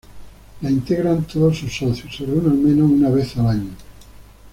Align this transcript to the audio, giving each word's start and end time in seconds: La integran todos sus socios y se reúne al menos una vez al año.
La 0.61 0.71
integran 0.71 1.25
todos 1.25 1.59
sus 1.59 1.77
socios 1.77 2.11
y 2.11 2.17
se 2.17 2.25
reúne 2.25 2.49
al 2.49 2.57
menos 2.57 2.89
una 2.89 3.11
vez 3.11 3.37
al 3.37 3.45
año. 3.45 3.69